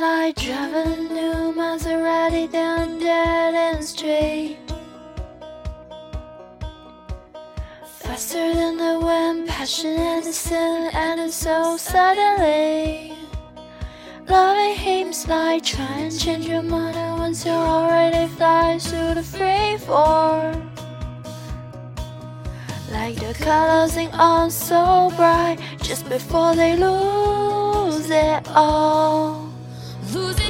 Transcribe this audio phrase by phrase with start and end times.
[0.00, 4.58] like driving a new Maserati down dead end street.
[8.00, 13.12] Faster than the wind, passion and sin, and so suddenly.
[14.26, 19.76] Loving him's like trying to change your mind once you're already flying through the free
[19.78, 20.52] fall.
[22.90, 29.43] Like the colors in on so bright just before they lose it all.
[30.14, 30.43] Losing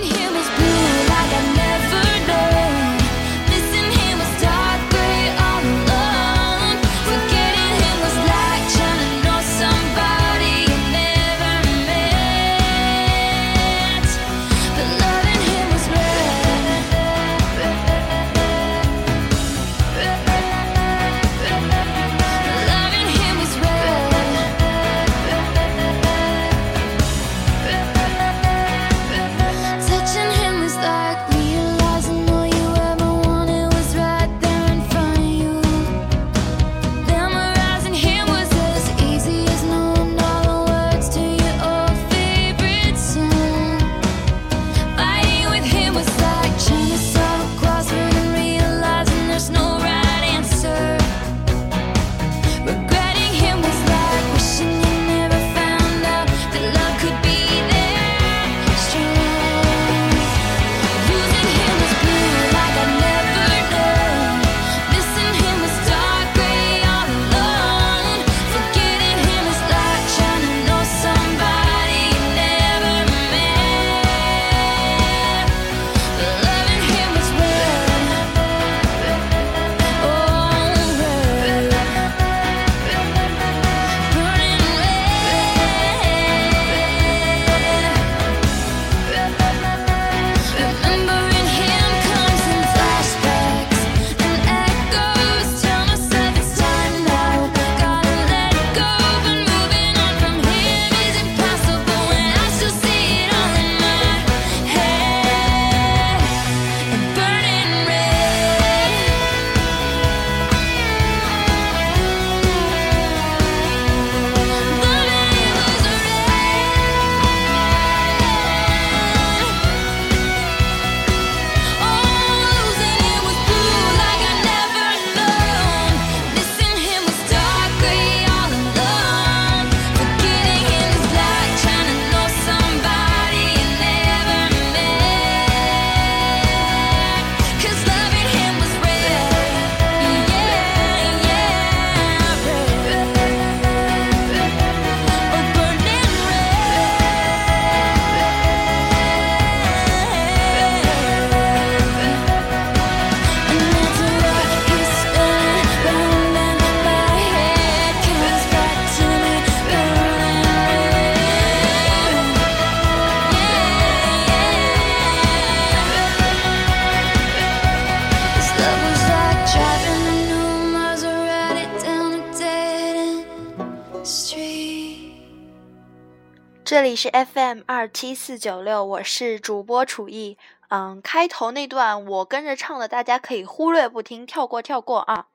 [176.74, 180.36] 这里是 FM 二七四九六，我是主播楚艺。
[180.70, 185.28] 嗯，开头那段我跟着唱的，大家可以忽略不听，跳过跳过啊。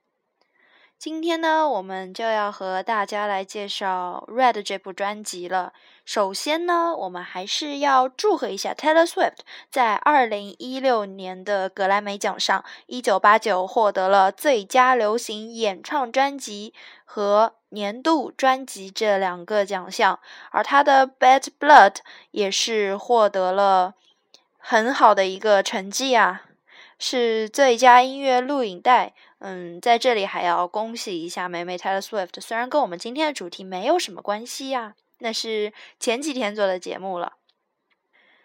[0.98, 5.72] 今天呢，我们就要和大家来介绍《Red》这部专辑了。
[6.04, 9.38] 首先呢，我们还是要祝贺一下 Taylor Swift
[9.72, 16.74] 在二零一六年的格莱美奖上，一九八九获得了最佳流行演唱专辑
[17.06, 20.20] 和年度专辑这两个奖项，
[20.52, 21.92] 而他的《Bad Blood》
[22.32, 23.96] 也是获得了
[24.58, 26.46] 很好的一个成绩啊，
[26.98, 29.14] 是最佳音乐录影带。
[29.40, 37.34] 嗯，在这里还要恭喜一下梅梅 Taylor Swift，虽然跟我们今天的主题没有什么关系呀、那是前几天做的节目了。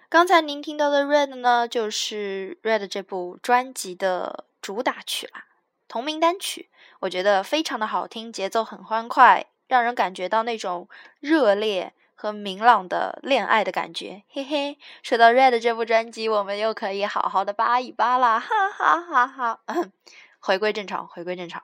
[0.09, 5.47] 刚才您听到的《Red》呢，就是《Red》这部专辑的主打曲啦，
[5.89, 6.69] 同名单曲。
[7.01, 10.89] 我觉得非常的好听，节奏很欢快，让人感觉到那种
[11.21, 14.23] 热烈和明朗的恋爱的感觉。
[14.31, 19.61] 嘿嘿，说到《Red》这部专辑，我们又可以好好的扒一扒啦，哈哈哈哈！
[20.41, 21.63] 回归正常，回归正常。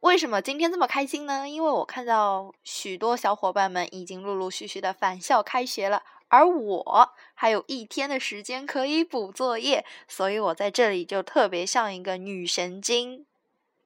[0.00, 1.48] 为什么今天这么开心呢？
[1.48, 6.02] 因为我看到许多小伙伴们已经陆陆续续的返校开学了，
[6.34, 13.24] 而我还有一天的时间可以补作业，所以我在这里就特别像一个女神经。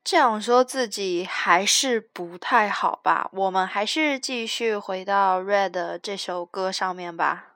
[0.02, 3.28] 这样说自己还是不太好吧？
[3.34, 5.72] 我们还是继续回到《Red》
[6.02, 7.52] 这首歌上面吧。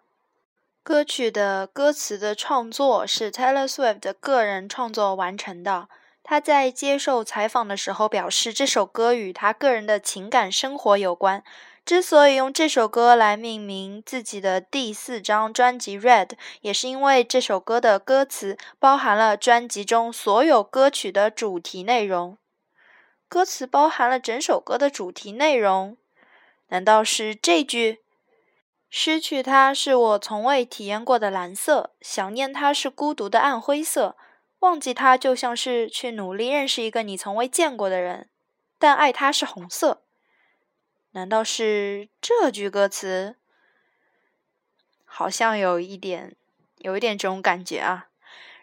[0.83, 5.89] 歌曲的歌词的创作是 Taylor Swift 的个人创作完成的。
[6.23, 11.43] 他在接受采访的时候表示，这首歌与他个人的情感生活有关。
[11.85, 16.27] 之所以用这首歌来命名自己的第四张专辑《Red》，
[16.61, 22.39] 也是因为这首歌的歌词包含了专辑中所有歌曲的主题内容。
[23.29, 25.97] 歌词包含了整首歌的主题内容，
[26.69, 28.01] 难道是这句？
[28.89, 34.17] 失去它是我从未体验过的蓝色，想念它是孤独的暗灰色，
[34.61, 38.29] 忘记它就像是去努力认识一个你从未见过的人，
[38.79, 40.02] 但爱它是红色。
[41.13, 43.37] 难道是这句歌词？
[45.05, 46.35] 好像有一点，
[46.79, 48.09] 有一点这种感觉啊。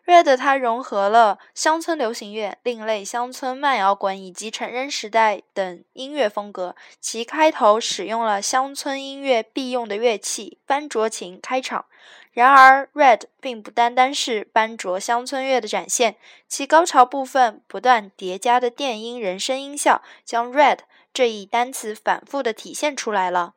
[0.05, 6.75] Red 它融合了乡村流行乐、另类乡村慢摇滚以及成人时代等音乐风格。
[6.99, 11.85] 其开头使用了乡村音乐必用的乐器班卓琴开场。
[12.31, 16.15] 然而，Red 并不单单是班卓乡村乐的展现，
[16.47, 20.79] 其高潮部分不断叠加的电音人声音效，将 Red
[21.13, 23.55] 这一单词反复的体现出来了。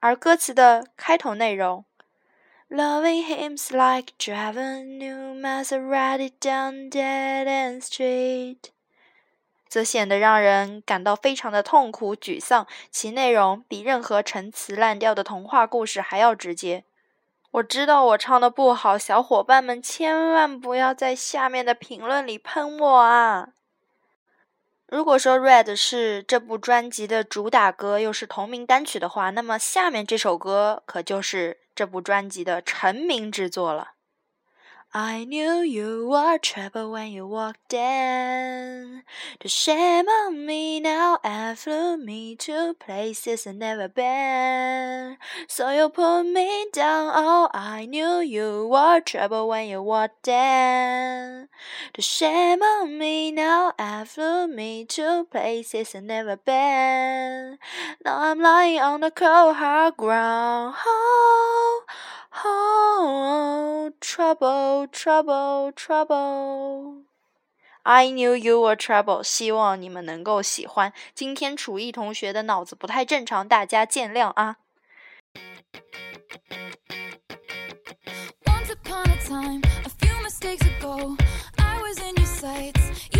[0.00, 1.84] 而歌词的开头内容。
[2.68, 8.70] Loving him's like driving a new Maserati down dead end street，
[9.68, 12.66] 则显得让人感到非常的痛苦沮丧。
[12.90, 16.84] 其内容比任何陈词滥调的童话故事还要直接。
[17.50, 23.50] 我知道我唱的不好，小伙伴们千万不要在下面的评论里喷我啊！
[24.92, 33.92] 如果说《Red》是这部专辑的主打歌，又是同名单曲的话，那么下面这首歌可就是这部专辑的成名之作了。
[34.94, 39.02] I knew you were trouble when you walked in.
[39.40, 45.16] The shame on me now and flew me to places I've never been.
[45.48, 47.10] So you put me down.
[47.14, 51.48] Oh, I knew you were trouble when you walked in.
[51.94, 57.56] The shame on me now and flew me to places I've never been.
[58.04, 60.74] Now I'm lying on the cold hard ground.
[60.84, 61.84] Oh,
[62.43, 67.03] Oh, trouble, trouble, trouble.
[67.83, 69.23] I knew you were trouble.
[69.23, 70.91] 希望你们能够喜欢。
[71.15, 74.57] 今天楚艺同学的脑子不太正常，大家见谅啊。
[78.45, 81.15] Once upon a time, a few mistakes ago,
[81.57, 83.10] I was in your sights.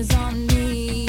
[0.00, 1.06] Is on me.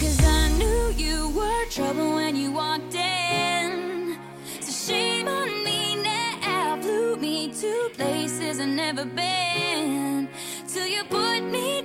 [0.00, 4.16] Cause I knew you were trouble when you walked in.
[4.60, 6.78] So shame on me now.
[6.80, 10.28] Flew me to places I've never been.
[10.68, 11.82] Till you put me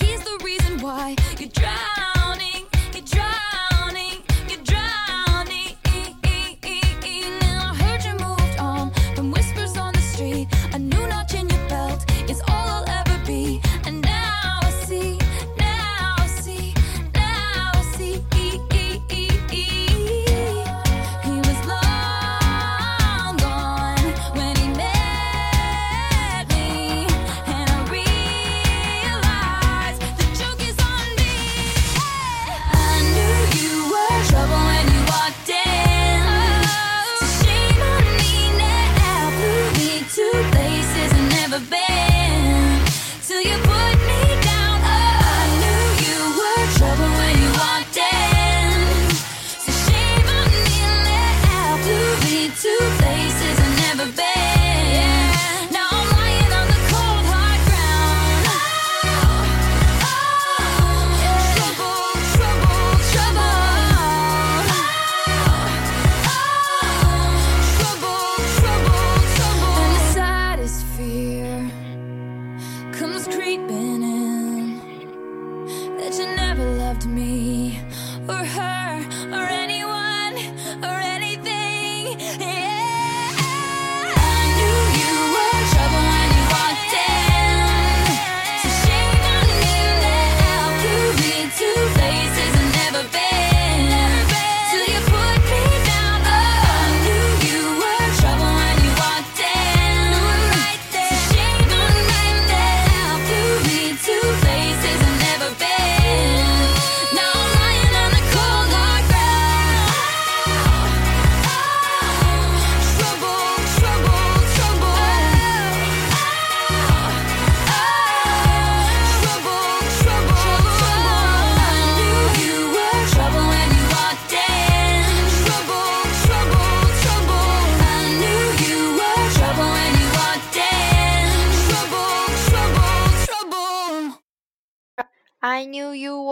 [0.00, 0.47] he's the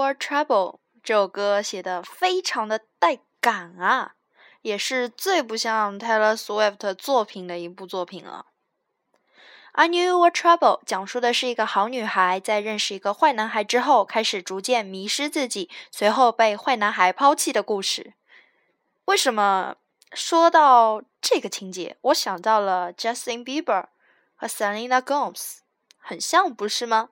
[0.06, 4.14] knew you were trouble 这首歌写的非常的带感啊，
[4.62, 8.46] 也是最不像 Taylor Swift 作品的一部作品了。
[9.72, 18.14] I knew were trouble 讲述的是一个好女孩在认识一个坏男孩之后，开始逐渐迷失自己，随后被坏男孩抛弃的故事。
[19.04, 19.76] 为什么
[20.12, 23.86] 说到这个情节，我想到了 Justin Bieber
[24.34, 25.58] 和 Selena Gomez，
[25.98, 27.10] 很像，不是吗？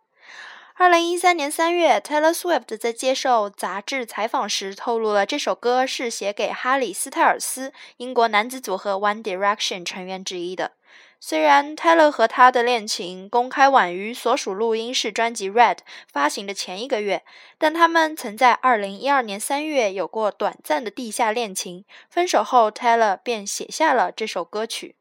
[0.76, 10.72] 二零一三年三月，Taylor Swift 在接受杂志采访时透露了这首歌是写给哈里斯泰尔斯，英国男子组合 One Direction 成员之一的。
[11.20, 15.76] 虽然 Taylor 和他的恋情公开晚于所属录音室专辑《Red》
[16.12, 17.22] 发行的前一个月，
[17.56, 21.84] 但他们曾在二零一二年三月有过短暂的地下恋情。
[22.10, 24.96] 分手后，Taylor 便写下了这首歌曲。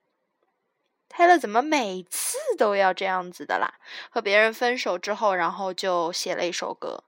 [1.16, 3.76] Taylor 怎么每次都要这样子的啦？
[4.10, 7.04] 和别人分手之后，然后就写了一首歌。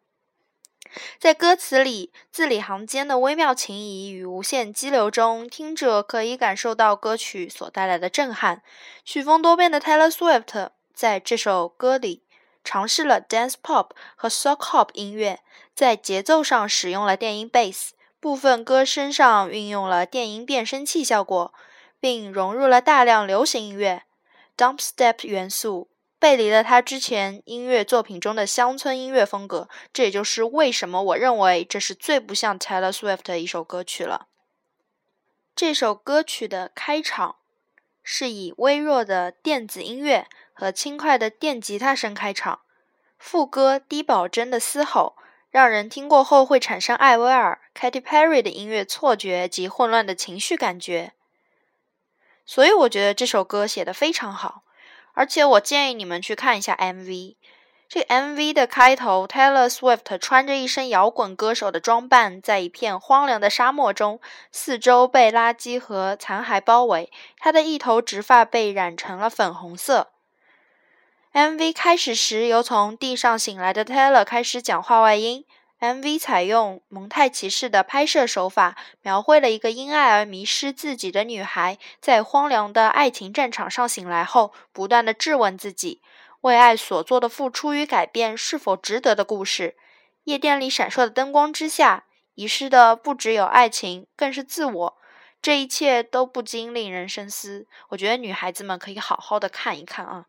[1.19, 8.61] 在歌词里，字里行间的微妙情谊与无限激流中，听者可以感受到歌曲所带来的震撼。
[9.03, 12.23] 曲风多变的 Taylor Swift 在这首歌里
[12.63, 15.41] 尝试了 dance pop 和 soul pop 音乐，
[15.73, 17.89] 在节奏上使用了电音 bass，
[18.21, 21.53] 部分歌声上运用了电音变声器效果，
[22.05, 24.03] 并融入了大量流行音乐
[24.55, 25.89] dubstep 元素。
[26.19, 34.27] 背离了他之前音乐作品中的乡村音乐风格，这也就是为什么我认为这是最不像 Taylor Swift 的一首歌曲了。
[35.55, 37.37] 这首歌曲的开场
[38.03, 42.59] 是以微弱的电子音乐和轻快的电吉他声开场，
[43.17, 45.15] 副歌低保真的嘶吼，
[45.49, 51.13] 让人听过后会产生艾薇儿、Katy Perry 的音乐错觉及混乱的情绪感觉。
[52.45, 54.63] 所以我觉得这首歌写得非常好。
[55.13, 57.35] 而且我建议你们去看一下 MV。
[57.87, 64.19] 这 MV 的开头，Taylor Swift 穿着一身摇滚歌手的装扮，在一片荒凉的沙漠中，
[64.51, 67.11] 四周被垃圾和残骸包围。
[67.37, 70.11] 她的一头直发被染成了粉红色。
[71.31, 75.45] MV 开始时，由从地上醒来的 Taylor 开始讲话外音。
[75.81, 86.01] MV 采用蒙太奇式的拍摄手法，描绘了一个因爱而迷失自己的女孩，在荒凉的爱情战场上醒来后，不断的质问自己
[86.41, 89.75] 为爱所做的付出与改变是否值得的故事。
[90.23, 92.05] 夜店里闪烁的灯光之下，
[92.35, 94.97] 遗失的不只有爱情，更是自我。
[95.41, 97.67] 这一切都不禁令人深思。
[97.89, 100.25] 我觉得女孩子们可以好好的看一看啊。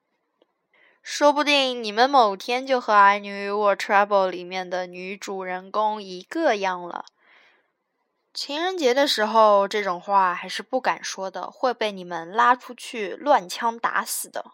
[1.09, 7.05] 说不定你们某天就和《I Knew You Were Trouble》里面的女主人公一个样了。
[8.35, 14.47] 情人节的时候，这种话还是不敢说的，会被你们拉出去乱枪打死的。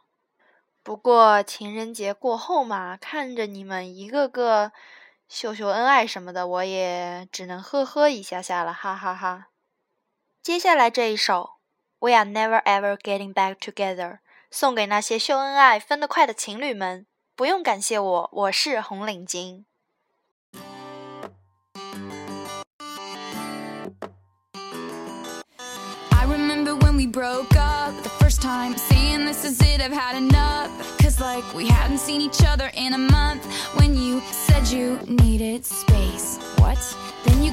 [0.82, 4.72] 不过情人节过后嘛，看着你们一个个
[5.26, 9.46] 秀秀恩爱什么的，我也只能呵呵一下下了，哈哈哈。
[10.42, 11.52] 接下来这一首
[12.06, 14.10] 《We Are Never Ever Getting Back Together》。
[14.54, 19.64] 送给那些秀恩爱分得快的情侣们，不用感谢我，我是红领巾。
[26.10, 30.68] I remember when we broke up the first time, saying this is it, I've had enough.
[31.00, 33.40] Cause like we hadn't seen each other in a month.
[33.74, 36.78] When you said you needed space, what?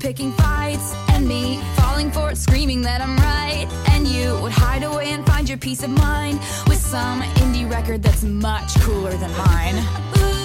[0.00, 3.68] picking fights and me falling for it, screaming that I'm right.
[3.90, 8.02] And you would hide away and find your peace of mind with some indie record
[8.02, 9.76] that's much cooler than mine.
[10.16, 10.39] Ooh,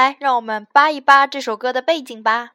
[0.00, 2.52] 来，让我们扒一扒这首歌的背景吧。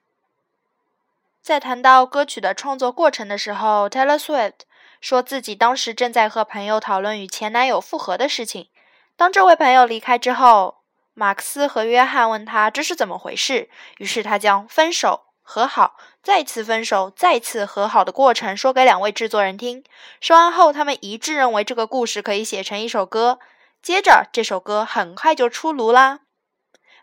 [1.43, 4.61] 在谈到歌曲的创作过程的时候，Taylor Swift
[4.99, 8.69] 说自己当时正在和朋友讨论与前男友复合的事情。
[9.15, 10.77] 当这位朋友离开之后，
[11.13, 19.83] 马克思和约翰问他这是怎么回事，于是他将分手、和好、再次分手、再次和好的过程说给两位制作人听。
[20.19, 23.37] 说完后，他们一致认为这个故事可以写成一首歌。
[23.83, 26.21] 接着，这首歌很快就出炉啦。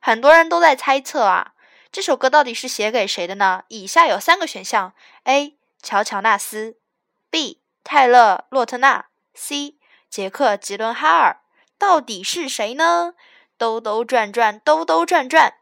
[0.04, 1.52] 很多人都在猜测啊，
[1.92, 3.62] 这首歌到底是写给谁的呢？
[3.68, 5.56] 以下有三个选项：A.
[5.80, 6.76] 乔乔纳斯
[7.30, 7.60] ，B.
[7.84, 9.76] 泰勒洛特纳，C.
[10.10, 11.38] 杰克吉伦哈尔。
[11.78, 13.14] 到底是谁呢？
[13.56, 15.54] 兜兜转转，兜兜转转。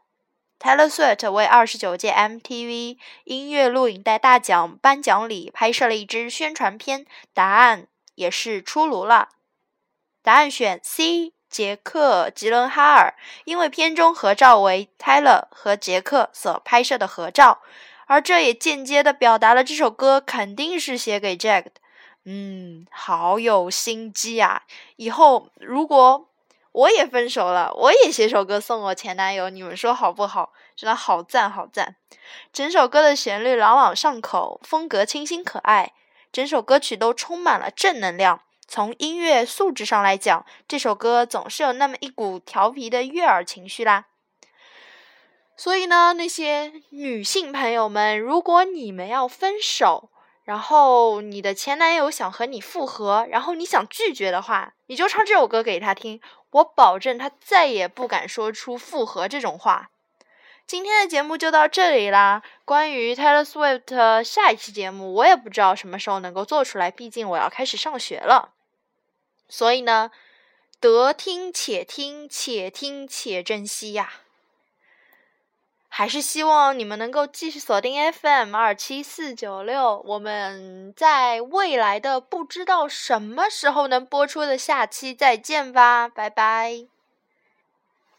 [0.59, 9.29] Taylor Swift 为二十九届 MTV 音乐录影带大奖颁奖礼拍摄了一支宣传片，答案也是出炉了。
[10.23, 17.59] 答案选 C，杰克吉伦哈尔，因为片中合照为 Tyler 和杰克所拍摄的合照，
[18.07, 21.71] 而这也间接的表达了这首歌肯定是写给 Jack 的。
[22.23, 24.63] 嗯，好有心机啊！
[24.95, 26.29] 以后如果
[26.71, 30.53] 我也分手了，我也写首歌送我前男友，你们说好不好？
[30.75, 31.95] 真的好赞好赞！
[32.53, 35.91] 整首歌的旋律朗朗上口，风格清新可爱，
[36.31, 38.41] 整首歌曲都充满了正能量。
[38.71, 44.05] 从音乐素质上来讲，这首歌总是有那么一股调皮的悦耳情绪啦。
[45.57, 50.09] 所以呢，那些女性朋友们，如果你们要分手，
[50.45, 59.89] 然后你的前男友想和你复合，然后你想拒绝的话，你就唱这首歌给他听，我保证他再也不敢说出复合这种话。
[60.65, 62.41] 今天的节目就到这里啦。
[62.63, 68.53] 关于 Taylor Swift 下一期节目，我也不知道什么时候能够做出来，毕竟我要开始上学了。
[69.51, 70.11] 所以呢，
[70.79, 74.13] 得听且听，且听且珍惜呀。
[75.89, 86.85] 还是希望你们能够继续锁定 FM 二七四九六，我们在未来的不知道什么时候能播出的下期再见吧，拜拜。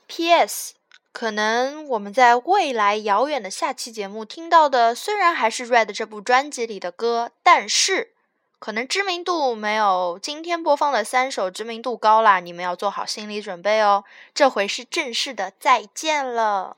[0.07, 0.75] P.S.
[1.13, 8.12] 可能我们在未来遥远的下期节目听到的，虽然还是 Red 这部专辑里的歌，但是
[8.63, 14.05] 可能知名度没有今天播放的三首知名度高啦，你们要做好心理准备哦。
[14.33, 16.77] 这回是正式的再见了。